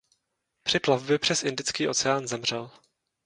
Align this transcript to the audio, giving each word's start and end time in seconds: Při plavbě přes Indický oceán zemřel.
Při 0.63 0.79
plavbě 0.79 1.19
přes 1.19 1.43
Indický 1.43 1.87
oceán 1.87 2.27
zemřel. 2.27 2.71